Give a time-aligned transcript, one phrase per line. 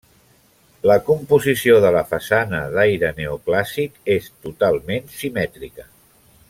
[0.91, 5.91] La composició de la façana, d'aire neoclàssic, és totalment simètrica.